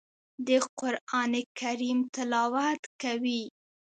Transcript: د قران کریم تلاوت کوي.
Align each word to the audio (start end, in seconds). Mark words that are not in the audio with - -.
د 0.47 0.49
قران 0.79 1.33
کریم 1.59 1.99
تلاوت 2.15 2.81
کوي. 3.01 3.43